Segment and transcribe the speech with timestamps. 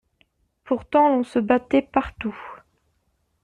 [0.63, 2.35] Pourtant l'on se battait partout.